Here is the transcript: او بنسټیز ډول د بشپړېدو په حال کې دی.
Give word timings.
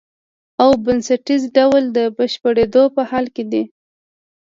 او 0.61 0.69
بنسټیز 0.85 1.43
ډول 1.57 1.83
د 1.97 1.99
بشپړېدو 2.17 2.83
په 2.95 3.01
حال 3.09 3.25
کې 3.35 3.43
دی. 3.51 3.63